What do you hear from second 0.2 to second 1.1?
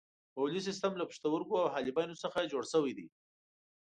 بولي سیستم له